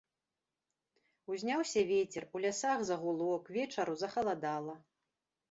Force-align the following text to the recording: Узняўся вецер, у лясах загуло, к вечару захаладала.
Узняўся 1.33 1.83
вецер, 1.91 2.23
у 2.39 2.41
лясах 2.47 2.79
загуло, 2.89 3.29
к 3.45 3.57
вечару 3.59 3.93
захаладала. 4.05 4.75